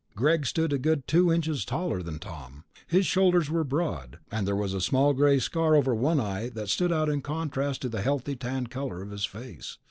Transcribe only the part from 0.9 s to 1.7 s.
two inches